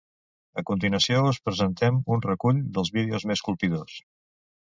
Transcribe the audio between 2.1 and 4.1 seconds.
un recull dels vídeos més colpidors.